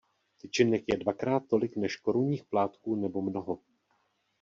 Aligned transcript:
Tyčinek 0.39 0.83
je 0.87 0.97
dvakrát 0.97 1.43
tolik 1.47 1.75
než 1.75 1.95
korunních 1.95 2.43
plátků 2.45 2.95
nebo 2.95 3.21
mnoho. 3.21 3.59